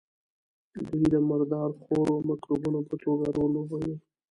[0.87, 3.95] دوی د مردار خورو مکروبونو په توګه رول لوبوي.